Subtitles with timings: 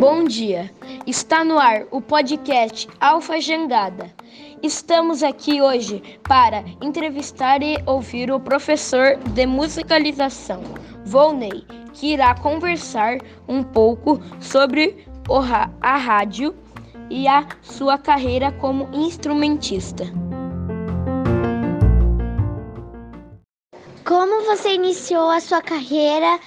[0.00, 0.68] Bom dia,
[1.06, 4.12] está no ar o podcast Alfa Jangada.
[4.60, 10.60] Estamos aqui hoje para entrevistar e ouvir o professor de musicalização,
[11.04, 15.06] Volney, que irá conversar um pouco sobre
[15.80, 16.52] a rádio
[17.08, 20.21] e a sua carreira como instrumentista.
[24.32, 26.40] Como você iniciou a sua carreira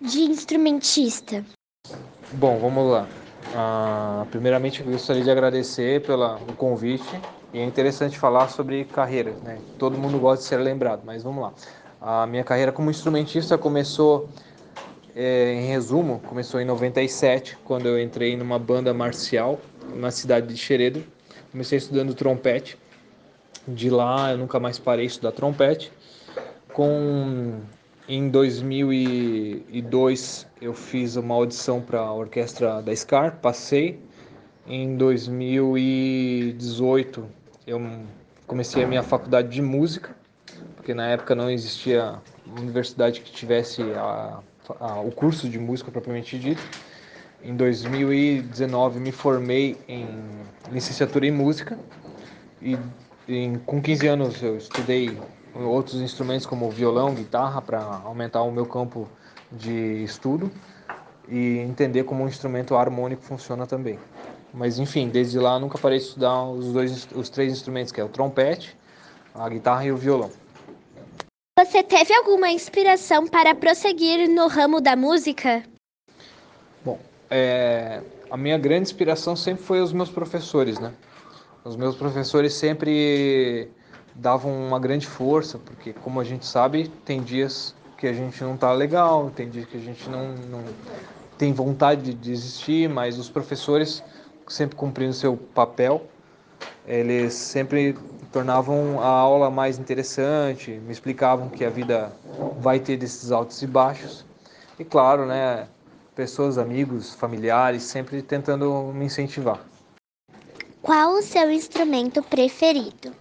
[0.00, 1.44] de instrumentista?
[2.30, 3.08] Bom, vamos lá.
[3.52, 7.20] Ah, primeiramente, gostaria de agradecer pelo convite.
[7.52, 9.58] E é interessante falar sobre carreira, né?
[9.76, 11.52] Todo mundo gosta de ser lembrado, mas vamos lá.
[12.00, 14.28] A minha carreira como instrumentista começou,
[15.12, 19.58] é, em resumo, começou em 97, quando eu entrei numa banda marcial
[19.96, 21.02] na cidade de Xeredo.
[21.50, 22.78] Comecei estudando trompete.
[23.66, 25.90] De lá eu nunca mais parei de estudar trompete.
[26.76, 27.60] Com
[28.06, 33.98] em 2002 eu fiz uma audição para a orquestra da SCAR, passei.
[34.66, 37.26] Em 2018
[37.66, 37.80] eu
[38.46, 40.14] comecei a minha faculdade de música,
[40.74, 42.16] porque na época não existia
[42.58, 44.40] universidade que tivesse a,
[44.78, 46.60] a, o curso de música propriamente dito.
[47.42, 50.06] Em 2019 me formei em
[50.70, 51.78] licenciatura em música
[52.60, 52.76] e
[53.26, 55.18] em, com 15 anos eu estudei
[55.64, 59.08] outros instrumentos como violão, guitarra, para aumentar o meu campo
[59.50, 60.50] de estudo
[61.28, 63.98] e entender como um instrumento harmônico funciona também.
[64.52, 68.04] Mas enfim, desde lá nunca parei de estudar os dois, os três instrumentos, que é
[68.04, 68.76] o trompete,
[69.34, 70.30] a guitarra e o violão.
[71.58, 75.62] Você teve alguma inspiração para prosseguir no ramo da música?
[76.84, 76.98] Bom,
[77.30, 80.92] é, a minha grande inspiração sempre foi os meus professores, né?
[81.64, 83.70] Os meus professores sempre
[84.18, 88.56] davam uma grande força, porque como a gente sabe, tem dias que a gente não
[88.56, 90.64] tá legal, tem dias que a gente não, não
[91.38, 94.02] tem vontade de desistir, mas os professores
[94.46, 96.06] sempre cumprindo seu papel,
[96.86, 97.96] eles sempre
[98.32, 102.12] tornavam a aula mais interessante, me explicavam que a vida
[102.58, 104.24] vai ter desses altos e baixos.
[104.78, 105.66] E claro, né,
[106.14, 109.60] pessoas, amigos, familiares, sempre tentando me incentivar.
[110.82, 113.12] Qual o seu instrumento preferido?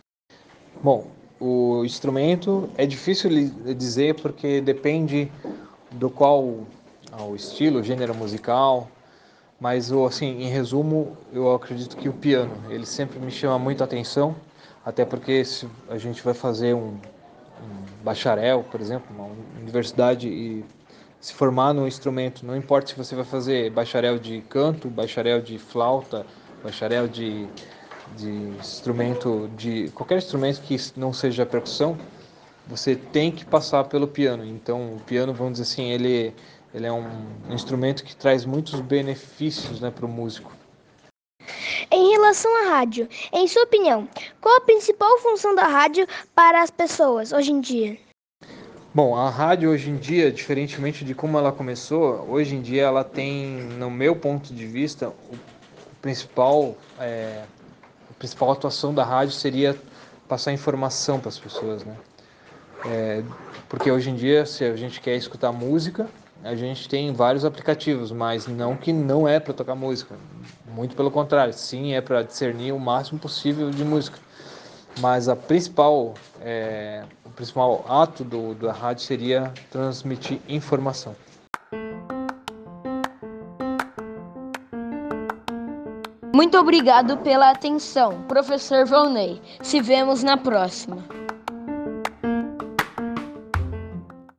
[0.81, 1.07] Bom,
[1.39, 3.29] o instrumento é difícil
[3.75, 5.31] dizer porque depende
[5.91, 6.67] do qual
[7.11, 8.87] ah, o estilo, o gênero musical,
[9.59, 14.35] mas assim, em resumo, eu acredito que o piano, ele sempre me chama muito atenção,
[14.85, 19.27] até porque se a gente vai fazer um, um bacharel, por exemplo, uma
[19.59, 20.63] universidade e
[21.19, 25.57] se formar no instrumento, não importa se você vai fazer bacharel de canto, bacharel de
[25.57, 26.25] flauta,
[26.63, 27.47] bacharel de
[28.15, 31.97] de instrumento, de qualquer instrumento que não seja percussão,
[32.67, 34.45] você tem que passar pelo piano.
[34.45, 36.33] Então, o piano, vamos dizer assim, ele,
[36.73, 37.05] ele é um
[37.49, 40.51] instrumento que traz muitos benefícios né, para o músico.
[41.91, 44.07] Em relação à rádio, em sua opinião,
[44.41, 47.97] qual a principal função da rádio para as pessoas hoje em dia?
[48.93, 53.03] Bom, a rádio hoje em dia, diferentemente de como ela começou, hoje em dia ela
[53.03, 55.37] tem, no meu ponto de vista, o
[56.01, 57.43] principal é,
[58.25, 59.77] principal atuação da rádio seria
[60.27, 61.95] passar informação para as pessoas, né?
[62.87, 63.23] É,
[63.69, 66.07] porque hoje em dia, se a gente quer escutar música,
[66.43, 70.15] a gente tem vários aplicativos, mas não que não é para tocar música.
[70.73, 74.17] Muito pelo contrário, sim é para discernir o máximo possível de música.
[74.99, 81.15] Mas a principal, é, o principal ato do, da rádio seria transmitir informação.
[86.35, 89.41] Muito obrigado pela atenção, professor Volney.
[89.61, 91.24] Se vemos na próxima.